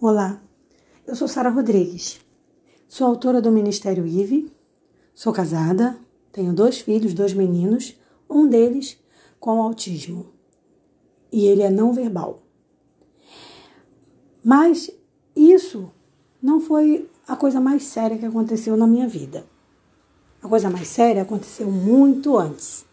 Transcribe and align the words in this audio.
Olá, 0.00 0.40
eu 1.04 1.16
sou 1.16 1.26
Sara 1.26 1.50
Rodrigues, 1.50 2.20
sou 2.86 3.04
autora 3.04 3.42
do 3.42 3.50
Ministério 3.50 4.06
IVE, 4.06 4.48
sou 5.12 5.32
casada, 5.32 5.98
tenho 6.30 6.52
dois 6.52 6.78
filhos, 6.78 7.12
dois 7.12 7.34
meninos, 7.34 7.96
um 8.30 8.46
deles 8.46 8.96
com 9.40 9.60
autismo 9.60 10.32
e 11.32 11.46
ele 11.46 11.62
é 11.62 11.70
não 11.70 11.92
verbal. 11.92 12.44
Mas 14.44 14.88
isso 15.34 15.90
não 16.40 16.60
foi 16.60 17.10
a 17.26 17.34
coisa 17.34 17.60
mais 17.60 17.82
séria 17.82 18.16
que 18.16 18.24
aconteceu 18.24 18.76
na 18.76 18.86
minha 18.86 19.08
vida. 19.08 19.44
A 20.40 20.46
coisa 20.48 20.70
mais 20.70 20.86
séria 20.86 21.22
aconteceu 21.22 21.68
muito 21.72 22.38
antes. 22.38 22.86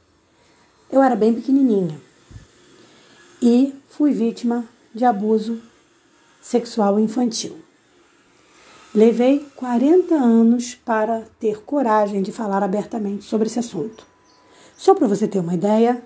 Eu 0.91 1.03
era 1.03 1.15
bem 1.15 1.35
pequenininha 1.35 2.01
e 3.39 3.75
fui 3.89 4.11
vítima 4.11 4.67
de 4.91 5.05
abuso 5.05 5.61
sexual 6.45 6.99
infantil. 6.99 7.55
Levei 8.93 9.43
40 9.55 10.13
anos 10.13 10.75
para 10.75 11.23
ter 11.39 11.63
coragem 11.63 12.21
de 12.21 12.31
falar 12.31 12.61
abertamente 12.61 13.25
sobre 13.25 13.47
esse 13.47 13.57
assunto. 13.57 14.05
Só 14.77 14.93
para 14.93 15.07
você 15.07 15.27
ter 15.27 15.39
uma 15.39 15.55
ideia, 15.55 16.05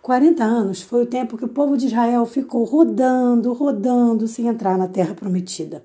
40 0.00 0.44
anos 0.44 0.80
foi 0.80 1.02
o 1.02 1.06
tempo 1.06 1.36
que 1.36 1.44
o 1.44 1.48
povo 1.48 1.76
de 1.76 1.86
Israel 1.86 2.24
ficou 2.24 2.62
rodando, 2.62 3.52
rodando 3.52 4.28
sem 4.28 4.46
entrar 4.46 4.78
na 4.78 4.86
terra 4.86 5.12
prometida. 5.12 5.84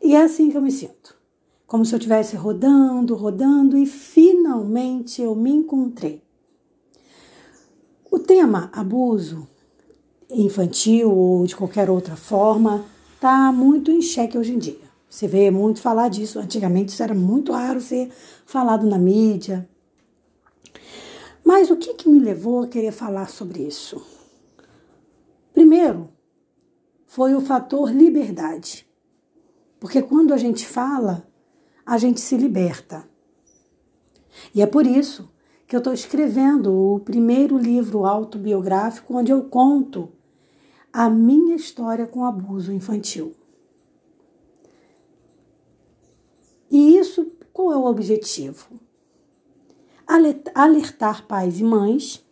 E 0.00 0.14
é 0.14 0.22
assim 0.22 0.48
que 0.48 0.56
eu 0.56 0.62
me 0.62 0.70
sinto. 0.70 1.16
Como 1.66 1.84
se 1.84 1.92
eu 1.92 1.98
estivesse 1.98 2.36
rodando, 2.36 3.16
rodando 3.16 3.76
e 3.76 3.84
finalmente 3.84 5.20
eu 5.20 5.34
me 5.34 5.50
encontrei. 5.50 6.22
O 8.08 8.20
tema 8.20 8.70
abuso 8.72 9.48
infantil 10.30 11.10
ou 11.10 11.44
de 11.44 11.56
qualquer 11.56 11.90
outra 11.90 12.14
forma 12.14 12.84
está 13.18 13.50
muito 13.50 13.90
em 13.90 14.00
xeque 14.00 14.38
hoje 14.38 14.54
em 14.54 14.58
dia. 14.58 14.88
Você 15.10 15.26
vê 15.26 15.50
muito 15.50 15.80
falar 15.80 16.08
disso. 16.08 16.38
Antigamente 16.38 16.92
isso 16.92 17.02
era 17.02 17.14
muito 17.14 17.50
raro 17.50 17.80
ser 17.80 18.12
falado 18.46 18.86
na 18.86 18.96
mídia. 18.96 19.68
Mas 21.44 21.68
o 21.68 21.76
que, 21.76 21.94
que 21.94 22.08
me 22.08 22.20
levou 22.20 22.62
a 22.62 22.68
querer 22.68 22.92
falar 22.92 23.28
sobre 23.28 23.60
isso? 23.64 24.00
Primeiro, 25.52 26.10
foi 27.06 27.34
o 27.34 27.40
fator 27.40 27.90
liberdade. 27.90 28.88
Porque 29.80 30.00
quando 30.00 30.32
a 30.32 30.36
gente 30.36 30.64
fala, 30.64 31.28
a 31.84 31.98
gente 31.98 32.20
se 32.20 32.36
liberta. 32.36 33.08
E 34.54 34.62
é 34.62 34.66
por 34.66 34.86
isso 34.86 35.28
que 35.66 35.74
eu 35.74 35.78
estou 35.78 35.92
escrevendo 35.92 36.72
o 36.72 37.00
primeiro 37.00 37.58
livro 37.58 38.06
autobiográfico 38.06 39.16
onde 39.16 39.32
eu 39.32 39.42
conto 39.42 40.12
a 40.98 41.08
minha 41.08 41.54
história 41.54 42.08
com 42.08 42.24
abuso 42.24 42.72
infantil. 42.72 43.32
E 46.68 46.98
isso, 46.98 47.30
qual 47.52 47.72
é 47.72 47.76
o 47.76 47.84
objetivo? 47.84 48.66
Alertar 50.52 51.24
pais 51.24 51.60
e 51.60 51.62
mães, 51.62 52.26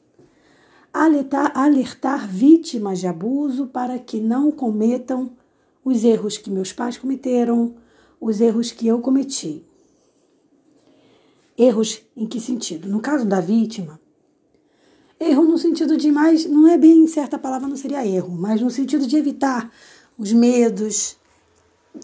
alertar, 0.93 1.57
alertar 1.57 2.27
vítimas 2.27 2.99
de 2.99 3.07
abuso 3.07 3.69
para 3.69 4.01
que 4.01 4.19
não 4.19 4.51
cometam 4.51 5.37
os 5.85 6.03
erros 6.03 6.37
que 6.37 6.51
meus 6.51 6.73
pais 6.73 6.99
cometeram, 6.99 7.77
os 8.21 8.41
erros 8.41 8.73
que 8.73 8.89
eu 8.89 9.01
cometi. 9.01 9.65
Erros 11.57 12.03
em 12.17 12.27
que 12.27 12.41
sentido? 12.41 12.89
No 12.89 12.99
caso 12.99 13.25
da 13.25 13.41
vítima, 13.41 14.01
Erro 15.19 15.45
no 15.45 15.57
sentido 15.57 15.97
de 15.97 16.13
mais, 16.13 16.45
não 16.45 16.69
é 16.69 16.77
bem 16.77 17.07
certa 17.07 17.39
palavra, 17.39 17.67
não 17.67 17.77
seria 17.77 18.07
erro, 18.07 18.37
mas 18.37 18.61
no 18.61 18.71
sentido 18.71 19.07
de 19.07 19.17
evitar 19.17 19.71
os 20.19 20.33
medos, 20.33 21.17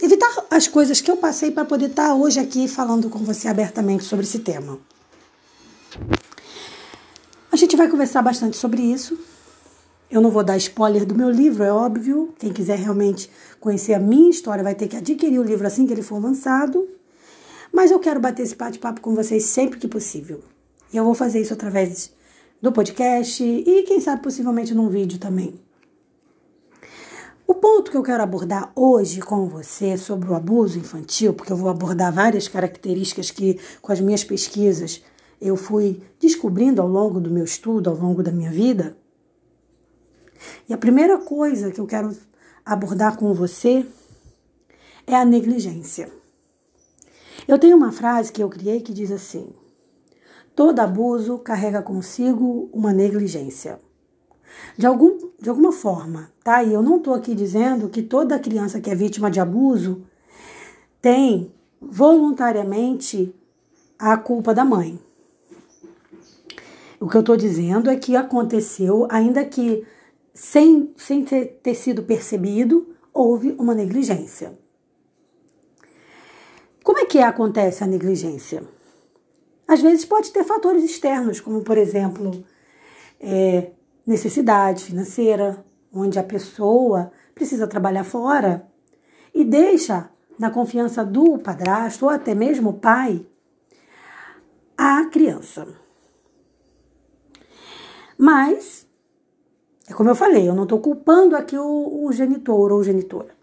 evitar 0.01 0.47
as 0.51 0.67
coisas 0.67 1.01
que 1.01 1.11
eu 1.11 1.17
passei 1.17 1.51
para 1.51 1.65
poder 1.65 1.91
estar 1.91 2.09
tá 2.09 2.15
hoje 2.15 2.41
aqui 2.41 2.67
falando 2.67 3.11
com 3.11 3.19
você 3.19 3.49
abertamente 3.49 4.05
sobre 4.05 4.25
esse 4.25 4.39
tema. 4.39 4.79
A 7.51 7.57
gente 7.57 7.77
vai 7.77 7.89
conversar 7.89 8.23
bastante 8.23 8.57
sobre 8.57 8.81
isso. 8.81 9.19
Eu 10.11 10.23
não 10.23 10.31
vou 10.31 10.43
dar 10.43 10.57
spoiler 10.57 11.05
do 11.05 11.15
meu 11.15 11.31
livro, 11.31 11.63
é 11.63 11.73
óbvio. 11.73 12.35
Quem 12.39 12.53
quiser 12.53 12.79
realmente 12.79 13.31
conhecer 13.61 13.93
a 13.93 13.99
minha 13.99 14.31
história 14.31 14.65
vai 14.65 14.75
ter 14.75 14.89
que 14.89 14.97
adquirir 14.97 15.39
o 15.39 15.43
livro 15.43 15.67
assim 15.67 15.87
que 15.87 15.93
ele 15.93 16.03
for 16.03 16.19
lançado. 16.19 16.89
Mas 17.71 17.91
eu 17.91 17.99
quero 17.99 18.21
bater 18.21 18.43
esse 18.43 18.55
bate-papo 18.55 19.03
com 19.03 19.15
vocês 19.15 19.45
sempre 19.45 19.79
que 19.79 19.89
possível. 19.89 20.41
E 20.93 20.97
eu 20.97 21.05
vou 21.05 21.15
fazer 21.15 21.41
isso 21.41 21.53
através 21.53 22.11
do 22.63 22.71
podcast 22.71 23.43
e, 23.43 23.83
quem 23.83 24.01
sabe, 24.01 24.23
possivelmente 24.23 24.73
num 24.73 24.89
vídeo 24.89 25.19
também. 25.19 25.61
O 27.45 27.55
ponto 27.57 27.91
que 27.91 27.97
eu 27.97 28.05
quero 28.05 28.23
abordar 28.23 28.71
hoje 28.77 29.21
com 29.21 29.49
você 29.49 29.99
sobre 29.99 30.31
o 30.31 30.35
abuso 30.35 30.79
infantil, 30.79 31.35
porque 31.35 31.53
eu 31.53 31.57
vou 31.57 31.69
abordar 31.69 32.13
várias 32.13 32.47
características 32.47 33.33
que, 33.33 33.59
com 33.83 33.91
as 33.91 34.01
minhas 34.01 34.23
pesquisas, 34.23 35.03
eu 35.41 35.57
fui 35.57 36.01
descobrindo 36.21 36.81
ao 36.81 36.87
longo 36.87 37.21
do 37.21 37.31
meu 37.31 37.45
estudo, 37.45 37.91
ao 37.91 37.97
longo 37.97 38.23
da 38.23 38.31
minha 38.31 38.51
vida. 38.51 38.97
E 40.69 40.73
a 40.73 40.79
primeira 40.79 41.19
coisa 41.19 41.73
que 41.73 41.81
eu 41.81 41.87
quero 41.87 42.17
abordar 42.65 43.17
com 43.17 43.35
você 43.35 43.85
é 45.05 45.17
a 45.17 45.25
negligência. 45.25 46.09
Eu 47.47 47.59
tenho 47.59 47.77
uma 47.77 47.91
frase 47.91 48.33
que 48.33 48.43
eu 48.43 48.49
criei 48.49 48.81
que 48.81 48.93
diz 48.93 49.11
assim: 49.11 49.53
Todo 50.55 50.81
abuso 50.81 51.39
carrega 51.39 51.83
consigo 51.83 52.69
uma 52.73 52.93
negligência. 52.93 53.81
De, 54.77 54.87
algum, 54.87 55.31
de 55.41 55.49
alguma 55.49 55.73
forma, 55.73 56.31
tá? 56.45 56.63
E 56.63 56.73
eu 56.73 56.83
não 56.83 56.99
estou 56.99 57.15
aqui 57.15 57.35
dizendo 57.35 57.89
que 57.89 58.03
toda 58.03 58.39
criança 58.39 58.81
que 58.81 58.91
é 58.91 58.95
vítima 58.95 59.31
de 59.31 59.41
abuso 59.41 60.03
tem 61.01 61.53
voluntariamente 61.81 63.35
a 63.99 64.17
culpa 64.17 64.55
da 64.55 64.65
mãe. 64.65 64.99
O 67.01 67.09
que 67.09 67.17
eu 67.17 67.21
estou 67.21 67.37
dizendo 67.37 67.91
é 67.91 67.97
que 67.97 68.15
aconteceu, 68.15 69.07
ainda 69.11 69.45
que 69.45 69.85
sem, 70.35 70.93
sem 70.97 71.25
ter, 71.25 71.59
ter 71.63 71.75
sido 71.75 72.03
percebido, 72.03 72.95
houve 73.13 73.57
uma 73.59 73.75
negligência. 73.75 74.57
Como 76.85 76.99
é 76.99 77.05
que 77.05 77.19
acontece 77.19 77.83
a 77.83 77.87
negligência? 77.87 78.63
Às 79.73 79.81
vezes 79.81 80.05
pode 80.05 80.31
ter 80.31 80.45
fatores 80.45 80.85
externos, 80.85 81.41
como 81.41 81.63
por 81.63 81.79
exemplo, 81.79 82.45
é, 83.19 83.71
necessidade 84.07 84.85
financeira, 84.85 85.65
onde 85.91 86.19
a 86.19 86.23
pessoa 86.23 87.11
precisa 87.35 87.67
trabalhar 87.67 88.05
fora 88.05 88.69
e 89.35 89.43
deixa 89.43 90.11
na 90.39 90.51
confiança 90.51 91.03
do 91.03 91.39
padrasto 91.39 92.05
ou 92.05 92.11
até 92.11 92.35
mesmo 92.35 92.69
o 92.69 92.75
pai 92.75 93.25
a 94.77 95.07
criança. 95.07 95.67
Mas, 98.19 98.87
é 99.89 99.95
como 99.95 100.11
eu 100.11 100.15
falei, 100.15 100.47
eu 100.47 100.55
não 100.55 100.65
estou 100.65 100.81
culpando 100.81 101.35
aqui 101.35 101.57
o, 101.57 102.05
o, 102.05 102.13
genitor 102.13 102.73
ou 102.73 102.85
genitora, 102.85 103.35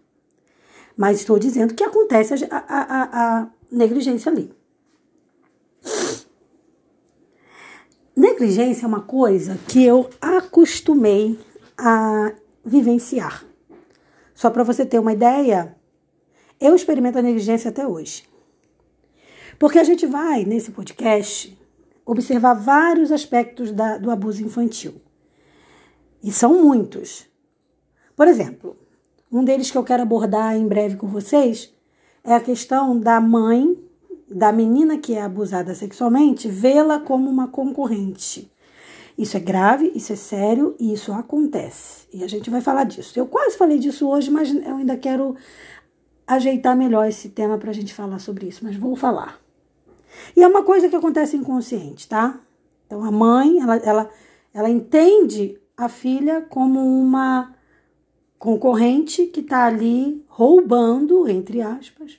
mas 0.96 1.18
estou 1.18 1.40
dizendo 1.40 1.74
que 1.74 1.82
acontece 1.82 2.46
a, 2.48 2.56
a, 2.56 3.40
a 3.40 3.50
negligência 3.68 4.30
ali. 4.30 4.59
Negligência 8.40 8.86
é 8.86 8.88
uma 8.88 9.02
coisa 9.02 9.58
que 9.68 9.84
eu 9.84 10.08
acostumei 10.18 11.38
a 11.76 12.32
vivenciar. 12.64 13.44
Só 14.34 14.48
para 14.48 14.62
você 14.62 14.86
ter 14.86 14.98
uma 14.98 15.12
ideia, 15.12 15.76
eu 16.58 16.74
experimento 16.74 17.18
a 17.18 17.22
negligência 17.22 17.68
até 17.68 17.86
hoje. 17.86 18.24
Porque 19.58 19.78
a 19.78 19.84
gente 19.84 20.06
vai, 20.06 20.46
nesse 20.46 20.70
podcast, 20.70 21.54
observar 22.06 22.54
vários 22.54 23.12
aspectos 23.12 23.72
da, 23.72 23.98
do 23.98 24.10
abuso 24.10 24.42
infantil. 24.42 24.94
E 26.22 26.32
são 26.32 26.62
muitos. 26.62 27.26
Por 28.16 28.26
exemplo, 28.26 28.74
um 29.30 29.44
deles 29.44 29.70
que 29.70 29.76
eu 29.76 29.84
quero 29.84 30.02
abordar 30.02 30.56
em 30.56 30.66
breve 30.66 30.96
com 30.96 31.06
vocês 31.06 31.74
é 32.24 32.32
a 32.32 32.40
questão 32.40 32.98
da 32.98 33.20
mãe 33.20 33.76
da 34.30 34.52
menina 34.52 34.96
que 34.96 35.14
é 35.14 35.22
abusada 35.22 35.74
sexualmente, 35.74 36.48
vê-la 36.48 37.00
como 37.00 37.28
uma 37.28 37.48
concorrente. 37.48 38.50
Isso 39.18 39.36
é 39.36 39.40
grave, 39.40 39.92
isso 39.94 40.12
é 40.12 40.16
sério 40.16 40.74
e 40.78 40.92
isso 40.92 41.12
acontece. 41.12 42.06
E 42.12 42.24
a 42.24 42.28
gente 42.28 42.48
vai 42.48 42.60
falar 42.60 42.84
disso. 42.84 43.18
Eu 43.18 43.26
quase 43.26 43.58
falei 43.58 43.78
disso 43.78 44.08
hoje, 44.08 44.30
mas 44.30 44.54
eu 44.54 44.76
ainda 44.76 44.96
quero 44.96 45.36
ajeitar 46.26 46.76
melhor 46.76 47.08
esse 47.08 47.28
tema 47.28 47.58
para 47.58 47.70
a 47.70 47.74
gente 47.74 47.92
falar 47.92 48.20
sobre 48.20 48.46
isso, 48.46 48.64
mas 48.64 48.76
vou 48.76 48.94
falar. 48.94 49.40
E 50.36 50.42
é 50.42 50.48
uma 50.48 50.62
coisa 50.62 50.88
que 50.88 50.96
acontece 50.96 51.36
inconsciente, 51.36 52.08
tá? 52.08 52.38
Então 52.86 53.04
a 53.04 53.10
mãe, 53.10 53.60
ela, 53.60 53.76
ela, 53.76 54.10
ela 54.54 54.70
entende 54.70 55.58
a 55.76 55.88
filha 55.88 56.40
como 56.48 56.80
uma 56.80 57.54
concorrente 58.38 59.26
que 59.26 59.40
está 59.40 59.66
ali 59.66 60.24
roubando, 60.28 61.28
entre 61.28 61.60
aspas, 61.60 62.18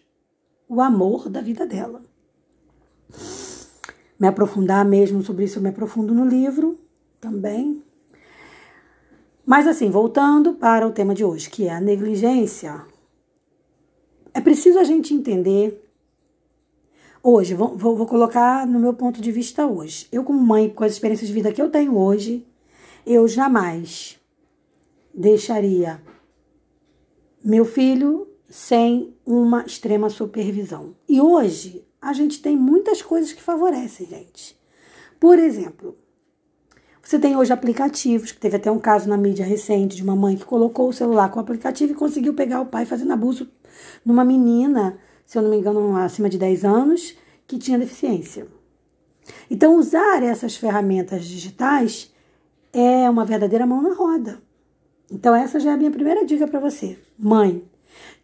o 0.72 0.80
amor 0.80 1.28
da 1.28 1.42
vida 1.42 1.68
dela. 1.68 2.02
Me 4.18 4.26
aprofundar 4.26 4.86
mesmo 4.86 5.22
sobre 5.22 5.44
isso, 5.44 5.60
eu 5.60 5.62
me 5.62 5.68
aprofundo 5.68 6.14
no 6.14 6.26
livro 6.26 6.80
também. 7.20 7.84
Mas 9.46 9.68
assim, 9.68 9.90
voltando 9.90 10.54
para 10.54 10.88
o 10.88 10.94
tema 10.94 11.14
de 11.14 11.26
hoje, 11.26 11.50
que 11.50 11.68
é 11.68 11.74
a 11.74 11.82
negligência. 11.82 12.86
é 14.34 14.40
preciso 14.40 14.80
a 14.80 14.86
gente 14.86 15.14
entender. 15.14 15.86
Hoje, 17.22 17.54
vou, 17.54 17.76
vou, 17.76 18.06
colocar 18.06 18.66
no 18.66 18.80
meu 18.80 18.94
ponto 18.94 19.22
de 19.22 19.30
vista 19.30 19.68
hoje. 19.68 20.08
Eu, 20.10 20.24
como 20.24 20.40
mãe, 20.40 20.70
com 20.70 20.86
as 20.86 20.94
experiências 20.94 21.28
de 21.28 21.34
vida 21.34 21.52
que 21.52 21.62
eu 21.62 21.70
tenho 21.70 21.98
hoje, 21.98 22.48
eu 23.06 23.28
jamais 23.28 24.18
deixaria 25.14 26.02
meu 27.44 27.66
filho 27.66 28.31
sem 28.52 29.16
uma 29.26 29.64
extrema 29.66 30.10
supervisão. 30.10 30.94
E 31.08 31.22
hoje 31.22 31.88
a 32.02 32.12
gente 32.12 32.42
tem 32.42 32.58
muitas 32.58 33.02
coisas 33.02 33.32
que 33.32 33.42
favorecem, 33.42 34.06
gente. 34.06 34.60
Por 35.18 35.40
exemplo, 35.40 35.98
você 37.02 37.18
tem 37.18 37.38
hoje 37.38 37.54
aplicativos, 37.54 38.34
que 38.34 38.40
teve 38.42 38.58
até 38.58 38.70
um 38.70 38.78
caso 38.78 39.08
na 39.08 39.16
mídia 39.16 39.46
recente 39.46 39.96
de 39.96 40.04
uma 40.04 40.18
mãe 40.18 40.36
que 40.36 40.44
colocou 40.44 40.90
o 40.90 40.94
celular 40.94 41.32
com 41.32 41.40
o 41.40 41.42
aplicativo 41.42 41.94
e 41.94 41.96
conseguiu 41.96 42.34
pegar 42.34 42.60
o 42.60 42.66
pai 42.66 42.86
fazendo 42.86 43.14
abuso 43.14 43.50
numa 44.04 44.26
menina, 44.26 44.98
se 45.26 45.38
eu 45.38 45.42
não 45.42 45.50
me 45.50 45.56
engano, 45.56 45.96
acima 45.96 46.28
de 46.28 46.38
10 46.38 46.66
anos, 46.66 47.16
que 47.48 47.58
tinha 47.58 47.80
deficiência. 47.80 48.48
Então, 49.50 49.78
usar 49.78 50.24
essas 50.24 50.58
ferramentas 50.58 51.24
digitais 51.24 52.14
é 52.74 53.10
uma 53.10 53.24
verdadeira 53.24 53.66
mão 53.66 53.82
na 53.82 53.94
roda. 53.94 54.42
Então, 55.10 55.34
essa 55.34 55.58
já 55.58 55.72
é 55.72 55.74
a 55.74 55.78
minha 55.78 55.92
primeira 55.92 56.26
dica 56.26 56.48
para 56.48 56.60
você, 56.60 56.98
mãe, 57.18 57.64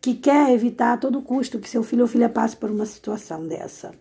que 0.01 0.15
quer 0.15 0.51
evitar 0.51 0.93
a 0.93 0.97
todo 0.97 1.21
custo 1.21 1.59
que 1.59 1.69
seu 1.69 1.83
filho 1.83 2.03
ou 2.03 2.07
filha 2.07 2.29
passe 2.29 2.55
por 2.55 2.69
uma 2.71 2.85
situação 2.85 3.47
dessa. 3.47 3.93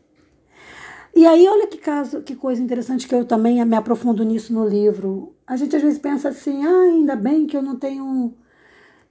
E 1.14 1.26
aí, 1.26 1.48
olha 1.48 1.66
que 1.66 1.78
caso, 1.78 2.20
que 2.20 2.36
coisa 2.36 2.62
interessante 2.62 3.08
que 3.08 3.14
eu 3.14 3.24
também 3.24 3.64
me 3.64 3.76
aprofundo 3.76 4.22
nisso 4.22 4.52
no 4.52 4.68
livro. 4.68 5.34
A 5.46 5.56
gente 5.56 5.74
às 5.74 5.82
vezes 5.82 5.98
pensa 5.98 6.28
assim, 6.28 6.64
ah, 6.66 6.80
ainda 6.82 7.16
bem 7.16 7.46
que 7.46 7.56
eu 7.56 7.62
não 7.62 7.76
tenho. 7.76 8.34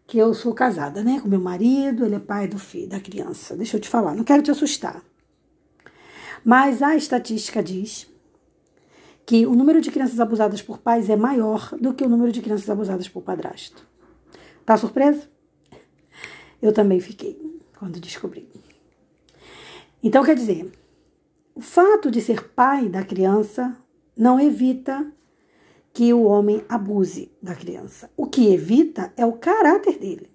que 0.06 0.18
eu 0.20 0.34
sou 0.34 0.54
casada, 0.54 1.04
né? 1.04 1.20
Com 1.20 1.28
meu 1.28 1.40
marido, 1.42 2.06
ele 2.06 2.16
é 2.16 2.20
pai 2.20 2.48
do 2.48 2.60
filho, 2.60 2.90
da 2.90 3.00
criança. 3.00 3.56
Deixa 3.58 3.78
eu 3.78 3.82
te 3.82 3.90
falar, 3.90 4.14
não 4.14 4.24
quero 4.24 4.44
te 4.44 4.52
assustar. 4.52 5.02
Mas 6.44 6.84
a 6.84 6.96
estatística 6.96 7.64
diz 7.64 8.08
que 9.26 9.48
o 9.48 9.56
número 9.56 9.82
de 9.82 9.90
crianças 9.90 10.20
abusadas 10.20 10.62
por 10.62 10.78
pais 10.78 11.10
é 11.10 11.16
maior 11.16 11.76
do 11.82 11.92
que 11.96 12.04
o 12.04 12.10
número 12.10 12.32
de 12.32 12.40
crianças 12.40 12.70
abusadas 12.70 13.10
por 13.10 13.24
padrasto. 13.24 13.84
Tá 14.64 14.78
surpresa? 14.78 15.28
Eu 16.66 16.74
também 16.74 17.00
fiquei 17.00 17.62
quando 17.78 18.00
descobri. 18.00 18.50
Então, 20.02 20.24
quer 20.24 20.34
dizer, 20.34 20.72
o 21.54 21.62
fato 21.62 22.10
de 22.10 22.20
ser 22.20 22.50
pai 22.56 22.90
da 22.90 23.04
criança 23.04 23.78
não 24.18 24.40
evita 24.40 25.14
que 25.94 26.12
o 26.12 26.24
homem 26.24 26.66
abuse 26.68 27.32
da 27.40 27.54
criança. 27.54 28.10
O 28.18 28.26
que 28.26 28.52
evita 28.52 29.14
é 29.16 29.24
o 29.24 29.34
caráter 29.34 30.00
dele. 30.00 30.28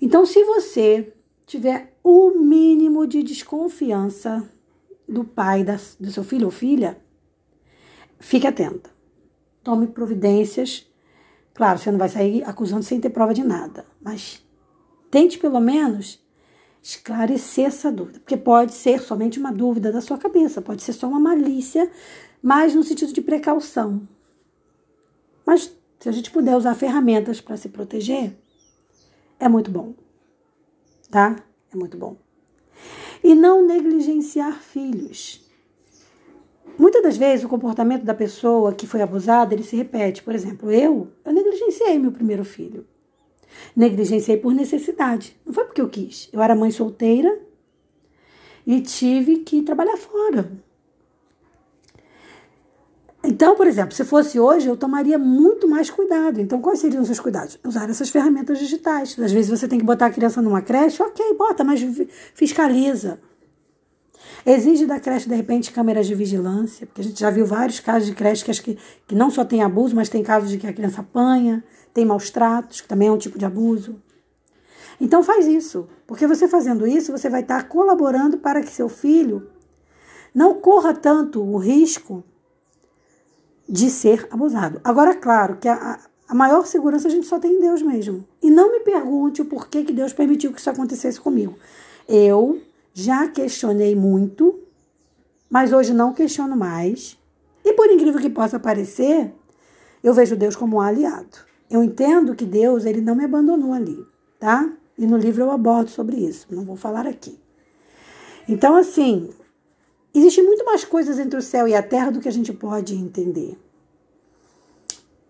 Então, 0.00 0.26
se 0.26 0.42
você 0.42 1.14
tiver 1.46 1.96
o 2.02 2.30
mínimo 2.32 3.06
de 3.06 3.22
desconfiança 3.22 4.50
do 5.08 5.22
pai 5.22 5.62
da, 5.62 5.78
do 6.00 6.10
seu 6.10 6.24
filho 6.24 6.46
ou 6.46 6.50
filha, 6.50 7.00
fique 8.18 8.48
atenta. 8.48 8.90
Tome 9.62 9.86
providências. 9.86 10.91
Claro, 11.54 11.78
você 11.78 11.90
não 11.90 11.98
vai 11.98 12.08
sair 12.08 12.42
acusando 12.44 12.82
sem 12.82 13.00
ter 13.00 13.10
prova 13.10 13.34
de 13.34 13.44
nada, 13.44 13.84
mas 14.00 14.42
tente 15.10 15.38
pelo 15.38 15.60
menos 15.60 16.22
esclarecer 16.82 17.66
essa 17.66 17.92
dúvida, 17.92 18.18
porque 18.18 18.36
pode 18.36 18.72
ser 18.72 19.00
somente 19.00 19.38
uma 19.38 19.52
dúvida 19.52 19.92
da 19.92 20.00
sua 20.00 20.18
cabeça, 20.18 20.60
pode 20.60 20.82
ser 20.82 20.92
só 20.92 21.06
uma 21.06 21.20
malícia, 21.20 21.90
mas 22.42 22.74
no 22.74 22.82
sentido 22.82 23.12
de 23.12 23.20
precaução. 23.20 24.08
Mas 25.46 25.72
se 26.00 26.08
a 26.08 26.12
gente 26.12 26.30
puder 26.30 26.56
usar 26.56 26.74
ferramentas 26.74 27.40
para 27.40 27.56
se 27.56 27.68
proteger, 27.68 28.36
é 29.38 29.48
muito 29.48 29.70
bom. 29.70 29.94
Tá? 31.10 31.36
É 31.72 31.76
muito 31.76 31.96
bom. 31.96 32.16
E 33.22 33.34
não 33.34 33.64
negligenciar 33.64 34.60
filhos. 34.60 35.41
Muitas 36.78 37.02
das 37.02 37.16
vezes 37.16 37.44
o 37.44 37.48
comportamento 37.48 38.04
da 38.04 38.14
pessoa 38.14 38.72
que 38.72 38.86
foi 38.86 39.02
abusada, 39.02 39.54
ele 39.54 39.62
se 39.62 39.76
repete. 39.76 40.22
Por 40.22 40.34
exemplo, 40.34 40.70
eu, 40.70 41.08
eu 41.24 41.32
negligenciei 41.32 41.98
meu 41.98 42.12
primeiro 42.12 42.44
filho. 42.44 42.86
Negligenciei 43.76 44.36
por 44.36 44.54
necessidade. 44.54 45.38
Não 45.44 45.52
foi 45.52 45.64
porque 45.64 45.80
eu 45.80 45.88
quis. 45.88 46.28
Eu 46.32 46.42
era 46.42 46.54
mãe 46.54 46.70
solteira 46.70 47.38
e 48.66 48.80
tive 48.80 49.38
que 49.38 49.62
trabalhar 49.62 49.96
fora. 49.96 50.50
Então, 53.24 53.54
por 53.54 53.68
exemplo, 53.68 53.94
se 53.94 54.04
fosse 54.04 54.40
hoje, 54.40 54.66
eu 54.66 54.76
tomaria 54.76 55.16
muito 55.16 55.68
mais 55.68 55.88
cuidado. 55.88 56.40
Então, 56.40 56.60
quais 56.60 56.80
seriam 56.80 57.02
os 57.02 57.06
seus 57.06 57.20
cuidados? 57.20 57.58
Usar 57.64 57.88
essas 57.88 58.08
ferramentas 58.08 58.58
digitais. 58.58 59.16
Às 59.18 59.30
vezes 59.30 59.48
você 59.48 59.68
tem 59.68 59.78
que 59.78 59.84
botar 59.84 60.06
a 60.06 60.10
criança 60.10 60.42
numa 60.42 60.60
creche, 60.60 61.00
ok, 61.00 61.34
bota, 61.34 61.62
mas 61.62 61.80
fiscaliza. 62.34 63.20
Exige 64.44 64.86
da 64.86 64.98
creche, 64.98 65.28
de 65.28 65.34
repente, 65.34 65.72
câmeras 65.72 66.06
de 66.06 66.14
vigilância, 66.14 66.86
porque 66.86 67.00
a 67.00 67.04
gente 67.04 67.20
já 67.20 67.30
viu 67.30 67.46
vários 67.46 67.80
casos 67.80 68.08
de 68.08 68.14
creche 68.14 68.44
que, 68.44 68.50
acho 68.50 68.62
que, 68.62 68.76
que 69.06 69.14
não 69.14 69.30
só 69.30 69.44
tem 69.44 69.62
abuso, 69.62 69.94
mas 69.94 70.08
tem 70.08 70.22
casos 70.22 70.50
de 70.50 70.58
que 70.58 70.66
a 70.66 70.72
criança 70.72 71.00
apanha, 71.00 71.62
tem 71.94 72.04
maus 72.04 72.30
tratos, 72.30 72.80
que 72.80 72.88
também 72.88 73.08
é 73.08 73.12
um 73.12 73.18
tipo 73.18 73.38
de 73.38 73.44
abuso. 73.44 74.00
Então 75.00 75.22
faz 75.22 75.46
isso, 75.46 75.88
porque 76.06 76.26
você 76.26 76.46
fazendo 76.48 76.86
isso, 76.86 77.12
você 77.12 77.28
vai 77.28 77.42
estar 77.42 77.68
colaborando 77.68 78.38
para 78.38 78.60
que 78.62 78.70
seu 78.70 78.88
filho 78.88 79.48
não 80.34 80.54
corra 80.54 80.94
tanto 80.94 81.42
o 81.42 81.56
risco 81.58 82.24
de 83.68 83.90
ser 83.90 84.26
abusado. 84.30 84.80
Agora, 84.82 85.14
claro 85.14 85.56
que 85.56 85.68
a, 85.68 85.98
a 86.28 86.34
maior 86.34 86.66
segurança 86.66 87.08
a 87.08 87.10
gente 87.10 87.26
só 87.26 87.38
tem 87.38 87.54
em 87.54 87.60
Deus 87.60 87.82
mesmo. 87.82 88.26
E 88.42 88.50
não 88.50 88.72
me 88.72 88.80
pergunte 88.80 89.42
o 89.42 89.44
porquê 89.44 89.84
que 89.84 89.92
Deus 89.92 90.12
permitiu 90.12 90.52
que 90.52 90.60
isso 90.60 90.70
acontecesse 90.70 91.20
comigo. 91.20 91.56
Eu 92.08 92.60
já 92.92 93.28
questionei 93.28 93.94
muito, 93.94 94.60
mas 95.48 95.72
hoje 95.72 95.92
não 95.92 96.12
questiono 96.12 96.56
mais. 96.56 97.18
E 97.64 97.72
por 97.74 97.90
incrível 97.90 98.20
que 98.20 98.30
possa 98.30 98.58
parecer, 98.58 99.32
eu 100.02 100.12
vejo 100.12 100.36
Deus 100.36 100.56
como 100.56 100.76
um 100.76 100.80
aliado. 100.80 101.38
Eu 101.70 101.82
entendo 101.82 102.34
que 102.34 102.44
Deus 102.44 102.84
ele 102.84 103.00
não 103.00 103.14
me 103.14 103.24
abandonou 103.24 103.72
ali, 103.72 104.04
tá? 104.38 104.70
E 104.98 105.06
no 105.06 105.16
livro 105.16 105.44
eu 105.44 105.50
abordo 105.50 105.90
sobre 105.90 106.16
isso, 106.16 106.46
não 106.50 106.64
vou 106.64 106.76
falar 106.76 107.06
aqui. 107.06 107.38
Então, 108.48 108.76
assim, 108.76 109.30
existe 110.12 110.42
muito 110.42 110.64
mais 110.64 110.84
coisas 110.84 111.18
entre 111.18 111.38
o 111.38 111.42
céu 111.42 111.66
e 111.66 111.74
a 111.74 111.82
terra 111.82 112.10
do 112.10 112.20
que 112.20 112.28
a 112.28 112.32
gente 112.32 112.52
pode 112.52 112.94
entender. 112.94 113.56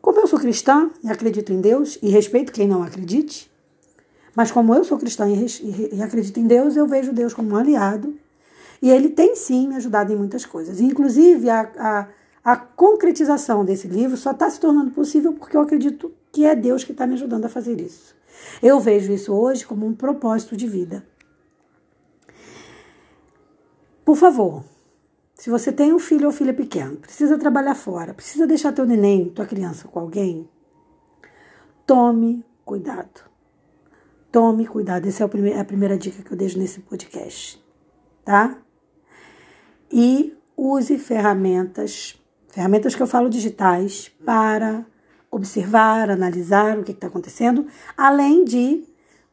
Como 0.01 0.19
eu 0.19 0.27
sou 0.27 0.41
cristã 0.41 0.91
e 1.05 1.11
acredito 1.11 1.53
em 1.53 1.61
Deus, 1.61 1.97
e 2.03 2.09
respeito 2.09 2.53
quem 2.53 2.67
não 2.67 2.83
acredite, 2.83 3.52
mas 4.35 4.51
como 4.51 4.75
eu 4.75 4.85
sou 4.85 4.99
cristã 4.99 5.27
e, 5.29 6.03
acredito 6.03 6.41
em 6.41 6.47
Deus, 6.47 6.77
eu 6.77 6.87
vejo 6.87 7.13
Deus 7.13 7.35
como 7.35 7.51
um 7.51 7.57
aliado. 7.57 8.17
E 8.81 8.91
ele 8.91 9.11
tem 9.11 9.37
sim 9.37 9.69
me 9.69 9.77
ajudado 9.77 10.13
em 10.13 10.17
muitas 10.17 10.45
coisas. 10.45 10.81
Inclusive, 10.81 11.49
a, 11.51 11.71
a, 11.77 12.09
a 12.53 12.57
concretização 12.57 13.65
desse 13.65 13.87
livro 13.87 14.17
só 14.17 14.33
está 14.33 14.49
se 14.49 14.59
tornando 14.59 14.91
possível 14.91 15.35
porque 15.35 15.57
eu 15.57 15.61
acredito 15.61 16.13
que 16.33 16.45
é 16.45 16.57
Deus 16.57 16.83
que 16.83 16.93
está 16.93 17.07
me 17.07 17.15
ajudando 17.15 17.45
a 17.45 17.49
fazer 17.49 17.81
isso. 17.81 18.17
Eu 18.63 18.81
vejo 18.81 19.13
isso 19.13 19.33
hoje 19.33 19.67
como 19.67 19.87
um 19.87 19.95
propósito 19.95 20.57
de 20.57 20.67
vida. 20.67 21.05
Por 24.05 24.17
favor, 24.17 24.65
se 25.35 25.51
você 25.51 25.71
tem 25.71 25.93
um 25.93 25.99
filho 25.99 26.27
ou 26.27 26.33
filha 26.33 26.55
pequeno, 26.55 26.97
precisa 26.97 27.39
trabalhar 27.39 27.75
fora, 27.75 28.15
precisa 28.15 28.47
deixar 28.47 28.73
teu 28.73 28.87
neném, 28.87 29.29
tua 29.29 29.47
criança 29.47 29.87
com 29.87 30.01
alguém, 30.01 30.49
tome 31.87 32.45
cuidado. 32.65 33.32
Tome 34.33 34.67
cuidado. 34.67 35.07
Essa 35.07 35.25
é 35.25 35.61
a 35.61 35.65
primeira 35.65 35.99
dica 35.99 36.23
que 36.23 36.33
eu 36.33 36.37
deixo 36.39 36.59
nesse 36.59 36.81
podcast, 36.81 37.63
tá? 38.25 38.57
E 39.93 40.35
use 40.57 40.97
ferramentas, 40.97 42.19
ferramentas 42.49 42.95
que 42.95 43.03
eu 43.03 43.07
falo 43.07 43.29
digitais, 43.29 44.11
para 44.25 44.87
observar, 45.31 46.11
analisar 46.11 46.79
o 46.79 46.83
que 46.83 46.93
está 46.93 47.09
acontecendo, 47.09 47.67
além 47.95 48.43
de 48.43 48.85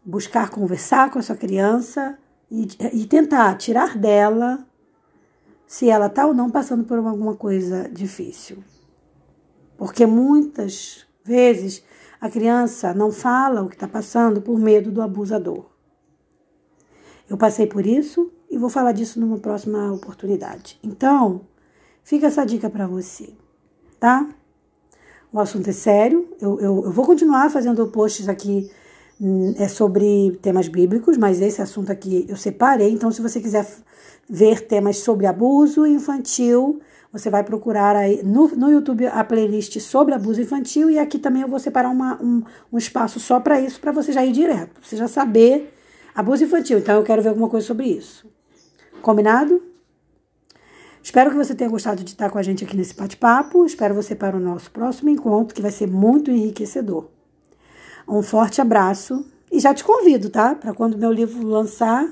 buscar 0.03 0.49
conversar 0.49 1.09
com 1.09 1.17
a 1.17 1.21
sua 1.21 1.37
criança 1.37 2.19
e, 2.51 2.67
e 2.91 3.05
tentar 3.05 3.55
tirar 3.55 3.97
dela 3.97 4.67
se 5.65 5.89
ela 5.89 6.07
está 6.07 6.25
ou 6.25 6.33
não 6.33 6.49
passando 6.49 6.83
por 6.83 6.97
alguma 6.97 7.37
coisa 7.37 7.89
difícil. 7.89 8.61
Porque 9.77 10.05
muitas 10.05 11.07
vezes 11.23 11.85
a 12.19 12.29
criança 12.29 12.93
não 12.93 13.11
fala 13.11 13.61
o 13.61 13.69
que 13.69 13.75
está 13.75 13.87
passando 13.87 14.41
por 14.41 14.59
medo 14.59 14.91
do 14.91 15.01
abusador. 15.01 15.65
Eu 17.29 17.37
passei 17.37 17.67
por 17.67 17.85
isso 17.85 18.31
e 18.49 18.57
vou 18.57 18.69
falar 18.69 18.91
disso 18.91 19.19
numa 19.19 19.37
próxima 19.37 19.93
oportunidade. 19.93 20.79
Então, 20.83 21.41
fica 22.03 22.27
essa 22.27 22.45
dica 22.45 22.69
para 22.69 22.87
você, 22.87 23.33
tá? 23.99 24.27
O 25.31 25.39
assunto 25.39 25.69
é 25.69 25.73
sério. 25.73 26.27
Eu, 26.41 26.59
eu, 26.59 26.85
eu, 26.85 26.91
vou 26.91 27.05
continuar 27.05 27.49
fazendo 27.51 27.87
posts 27.87 28.27
aqui 28.27 28.69
hum, 29.21 29.53
é 29.57 29.67
sobre 29.67 30.37
temas 30.41 30.67
bíblicos, 30.67 31.17
mas 31.17 31.39
esse 31.39 31.61
assunto 31.61 31.91
aqui 31.91 32.25
eu 32.27 32.35
separei. 32.35 32.91
Então, 32.91 33.11
se 33.11 33.21
você 33.21 33.39
quiser 33.39 33.65
ver 34.27 34.61
temas 34.61 34.97
sobre 34.97 35.27
abuso 35.27 35.85
infantil, 35.85 36.81
você 37.11 37.29
vai 37.29 37.43
procurar 37.43 37.95
aí 37.95 38.21
no, 38.23 38.47
no 38.49 38.69
YouTube 38.69 39.07
a 39.07 39.23
playlist 39.23 39.79
sobre 39.79 40.13
abuso 40.13 40.41
infantil 40.41 40.89
e 40.89 40.99
aqui 40.99 41.17
também 41.17 41.41
eu 41.41 41.47
vou 41.47 41.59
separar 41.59 41.89
uma, 41.89 42.21
um, 42.21 42.43
um 42.71 42.77
espaço 42.77 43.19
só 43.19 43.39
para 43.39 43.59
isso, 43.59 43.79
para 43.79 43.91
você 43.91 44.11
já 44.11 44.25
ir 44.25 44.31
direto, 44.31 44.71
pra 44.73 44.83
você 44.83 44.95
já 44.95 45.07
saber 45.07 45.73
Abuso 46.19 46.43
infantil, 46.43 46.79
então 46.79 46.95
eu 46.95 47.03
quero 47.03 47.21
ver 47.21 47.29
alguma 47.29 47.47
coisa 47.47 47.65
sobre 47.65 47.87
isso. 47.87 48.27
Combinado? 49.01 49.63
Espero 51.01 51.31
que 51.31 51.37
você 51.37 51.55
tenha 51.55 51.69
gostado 51.69 52.03
de 52.03 52.11
estar 52.11 52.29
com 52.29 52.37
a 52.37 52.43
gente 52.43 52.63
aqui 52.63 52.75
nesse 52.75 52.93
bate-papo. 52.93 53.65
Espero 53.65 53.95
você 53.95 54.13
para 54.13 54.35
o 54.35 54.39
nosso 54.39 54.69
próximo 54.69 55.09
encontro, 55.09 55.55
que 55.55 55.61
vai 55.61 55.71
ser 55.71 55.87
muito 55.87 56.29
enriquecedor. 56.29 57.07
Um 58.05 58.21
forte 58.21 58.59
abraço 58.59 59.25
e 59.49 59.61
já 59.61 59.73
te 59.73 59.81
convido, 59.81 60.29
tá? 60.29 60.55
Para 60.55 60.73
quando 60.73 60.97
meu 60.97 61.09
livro 61.09 61.47
lançar, 61.47 62.05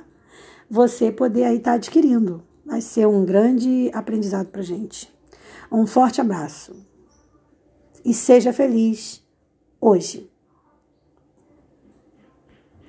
você 0.70 1.12
poder 1.12 1.44
aí 1.44 1.58
estar 1.58 1.74
adquirindo. 1.74 2.47
Vai 2.67 2.81
ser 2.81 3.07
um 3.07 3.24
grande 3.24 3.89
aprendizado 3.93 4.47
para 4.47 4.62
gente. 4.62 5.09
Um 5.71 5.88
forte 5.88 6.19
abraço 6.19 6.75
e 8.03 8.13
seja 8.13 8.51
feliz 8.51 9.25
hoje. 9.79 10.29